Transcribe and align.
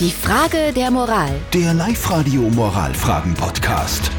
Die 0.00 0.10
Frage 0.10 0.72
der 0.74 0.90
Moral. 0.90 1.30
Der 1.52 1.72
Live-Radio 1.72 2.42
Moralfragen-Podcast. 2.50 4.10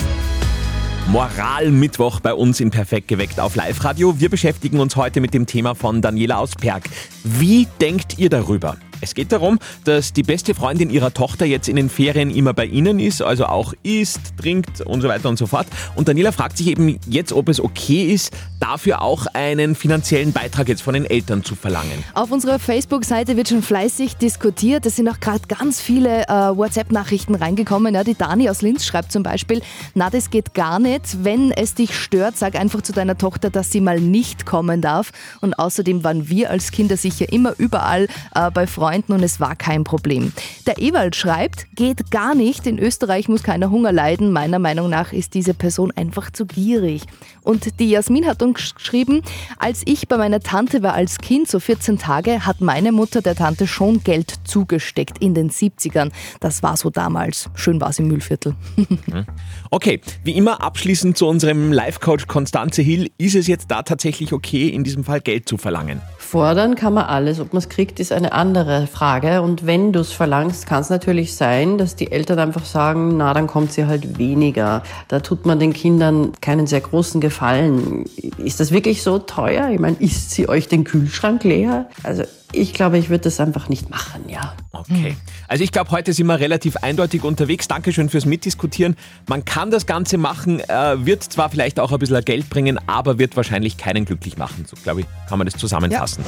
Moralmittwoch 1.07 2.21
bei 2.21 2.33
uns 2.33 2.61
in 2.61 2.71
Perfekt 2.71 3.09
geweckt 3.09 3.41
auf 3.41 3.57
Live-Radio. 3.57 4.17
Wir 4.17 4.29
beschäftigen 4.29 4.79
uns 4.79 4.95
heute 4.95 5.19
mit 5.19 5.33
dem 5.33 5.45
Thema 5.45 5.75
von 5.75 6.01
Daniela 6.01 6.37
aus 6.37 6.51
Perg. 6.55 6.85
Wie 7.25 7.67
denkt 7.81 8.17
ihr 8.17 8.29
darüber? 8.29 8.77
Es 9.05 9.13
geht 9.13 9.31
darum, 9.31 9.59
dass 9.83 10.13
die 10.13 10.23
beste 10.23 10.55
Freundin 10.55 10.89
ihrer 10.89 11.13
Tochter 11.13 11.45
jetzt 11.45 11.69
in 11.69 11.75
den 11.75 11.89
Ferien 11.89 12.35
immer 12.35 12.55
bei 12.55 12.65
ihnen 12.65 12.97
ist, 12.97 13.21
also 13.21 13.45
auch 13.45 13.75
isst, 13.83 14.19
trinkt 14.41 14.81
und 14.81 15.01
so 15.01 15.07
weiter 15.07 15.29
und 15.29 15.37
so 15.37 15.45
fort. 15.45 15.67
Und 15.95 16.07
Daniela 16.07 16.31
fragt 16.31 16.57
sich 16.57 16.65
eben 16.65 16.99
jetzt, 17.07 17.31
ob 17.31 17.47
es 17.47 17.61
okay 17.61 18.11
ist, 18.11 18.33
dafür 18.59 19.03
auch 19.03 19.27
einen 19.27 19.75
finanziellen 19.75 20.33
Beitrag 20.33 20.69
jetzt 20.69 20.81
von 20.81 20.95
den 20.95 21.05
Eltern 21.05 21.43
zu 21.43 21.53
verlangen. 21.53 22.03
Auf 22.15 22.31
unserer 22.31 22.57
Facebook-Seite 22.57 23.37
wird 23.37 23.49
schon 23.49 23.61
fleißig 23.61 24.15
diskutiert. 24.15 24.87
Es 24.87 24.95
sind 24.95 25.07
auch 25.07 25.19
gerade 25.19 25.41
ganz 25.47 25.79
viele 25.79 26.23
äh, 26.23 26.31
WhatsApp-Nachrichten 26.31 27.35
reingekommen. 27.35 27.93
Ja, 27.93 28.03
die 28.03 28.15
Dani 28.15 28.49
aus 28.49 28.63
Linz 28.63 28.87
schreibt 28.87 29.11
zum 29.11 29.21
Beispiel, 29.21 29.61
na, 29.93 30.09
das 30.09 30.31
geht 30.31 30.55
gar 30.55 30.79
nicht. 30.79 31.23
Wenn 31.23 31.51
es 31.51 31.75
dich 31.75 31.95
stört, 31.95 32.37
sag 32.37 32.55
einfach 32.55 32.81
zu 32.81 32.91
deiner 32.91 33.19
Tochter, 33.19 33.51
dass 33.51 33.71
sie 33.71 33.81
mal 33.81 33.99
nicht 33.99 34.47
kommen 34.47 34.81
darf. 34.81 35.11
Und 35.41 35.59
außerdem 35.59 36.03
waren 36.03 36.27
wir 36.27 36.49
als 36.49 36.71
Kinder 36.71 36.97
sicher 36.97 37.31
immer 37.31 37.53
überall 37.59 38.07
äh, 38.33 38.49
bei 38.49 38.65
Freunden 38.65 38.94
und 39.07 39.23
es 39.23 39.39
war 39.39 39.55
kein 39.55 39.83
Problem. 39.83 40.31
Der 40.65 40.79
Ewald 40.79 41.15
schreibt, 41.15 41.67
geht 41.75 42.11
gar 42.11 42.35
nicht. 42.35 42.67
In 42.67 42.79
Österreich 42.79 43.27
muss 43.27 43.43
keiner 43.43 43.69
Hunger 43.69 43.91
leiden. 43.91 44.31
Meiner 44.31 44.59
Meinung 44.59 44.89
nach 44.89 45.13
ist 45.13 45.33
diese 45.33 45.53
Person 45.53 45.91
einfach 45.95 46.31
zu 46.31 46.45
gierig. 46.45 47.03
Und 47.41 47.79
die 47.79 47.89
Jasmin 47.89 48.25
hat 48.25 48.41
uns 48.41 48.75
geschrieben, 48.75 49.21
als 49.57 49.83
ich 49.85 50.07
bei 50.07 50.17
meiner 50.17 50.39
Tante 50.39 50.81
war 50.83 50.93
als 50.93 51.17
Kind, 51.17 51.47
so 51.47 51.59
14 51.59 51.97
Tage, 51.97 52.45
hat 52.45 52.61
meine 52.61 52.91
Mutter 52.91 53.21
der 53.21 53.35
Tante 53.35 53.67
schon 53.67 54.03
Geld 54.03 54.33
zugesteckt 54.45 55.17
in 55.19 55.33
den 55.33 55.49
70ern. 55.51 56.11
Das 56.39 56.63
war 56.63 56.77
so 56.77 56.89
damals. 56.89 57.49
Schön 57.55 57.79
war 57.81 57.89
es 57.89 57.99
im 57.99 58.07
Müllviertel. 58.07 58.55
Okay, 59.71 59.99
wie 60.23 60.31
immer 60.31 60.61
abschließend 60.61 61.17
zu 61.17 61.27
unserem 61.27 61.73
Life-Coach 61.73 62.27
Konstanze 62.27 62.81
Hill. 62.81 63.09
Ist 63.17 63.35
es 63.35 63.47
jetzt 63.47 63.71
da 63.71 63.81
tatsächlich 63.81 64.31
okay, 64.31 64.69
in 64.69 64.83
diesem 64.83 65.03
Fall 65.03 65.19
Geld 65.19 65.49
zu 65.49 65.57
verlangen? 65.57 66.01
Fordern 66.17 66.75
kann 66.75 66.93
man 66.93 67.05
alles. 67.05 67.39
Ob 67.39 67.53
man 67.53 67.59
es 67.59 67.69
kriegt, 67.69 67.99
ist 67.99 68.11
eine 68.11 68.31
andere 68.31 68.74
Frage. 68.87 69.41
Und 69.41 69.65
wenn 69.65 69.93
du 69.93 69.99
es 69.99 70.11
verlangst, 70.11 70.67
kann 70.67 70.81
es 70.81 70.89
natürlich 70.89 71.35
sein, 71.35 71.77
dass 71.77 71.95
die 71.95 72.11
Eltern 72.11 72.39
einfach 72.39 72.65
sagen, 72.65 73.17
na, 73.17 73.33
dann 73.33 73.47
kommt 73.47 73.71
sie 73.71 73.85
halt 73.85 74.17
weniger. 74.17 74.83
Da 75.07 75.19
tut 75.19 75.45
man 75.45 75.59
den 75.59 75.73
Kindern 75.73 76.31
keinen 76.41 76.67
sehr 76.67 76.81
großen 76.81 77.21
Gefallen. 77.21 78.05
Ist 78.37 78.59
das 78.59 78.71
wirklich 78.71 79.03
so 79.03 79.19
teuer? 79.19 79.69
Ich 79.69 79.79
meine, 79.79 79.97
isst 79.99 80.31
sie 80.31 80.49
euch 80.49 80.67
den 80.67 80.83
Kühlschrank 80.83 81.43
leer? 81.43 81.87
Also 82.03 82.23
ich 82.51 82.73
glaube, 82.73 82.97
ich 82.97 83.09
würde 83.09 83.25
das 83.25 83.39
einfach 83.39 83.69
nicht 83.69 83.89
machen, 83.89 84.23
ja. 84.27 84.53
Okay. 84.79 85.15
Also 85.47 85.63
ich 85.63 85.71
glaube, 85.71 85.91
heute 85.91 86.13
sind 86.13 86.27
wir 86.27 86.39
relativ 86.39 86.77
eindeutig 86.77 87.23
unterwegs. 87.23 87.67
Dankeschön 87.67 88.09
fürs 88.09 88.25
Mitdiskutieren. 88.25 88.95
Man 89.27 89.45
kann 89.45 89.71
das 89.71 89.85
Ganze 89.85 90.17
machen, 90.17 90.59
äh, 90.59 91.05
wird 91.05 91.23
zwar 91.23 91.49
vielleicht 91.49 91.79
auch 91.79 91.91
ein 91.91 91.99
bisschen 91.99 92.23
Geld 92.25 92.49
bringen, 92.49 92.79
aber 92.87 93.19
wird 93.19 93.35
wahrscheinlich 93.35 93.77
keinen 93.77 94.05
glücklich 94.05 94.37
machen. 94.37 94.65
So 94.67 94.75
glaube 94.83 95.01
ich, 95.01 95.07
kann 95.27 95.37
man 95.37 95.47
das 95.47 95.57
zusammenfassen. 95.57 96.23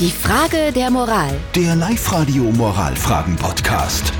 Die 0.00 0.10
Frage 0.10 0.72
der 0.74 0.90
Moral. 0.90 1.34
Der 1.54 1.76
Live-Radio 1.76 2.44
Moralfragen-Podcast. 2.44 4.12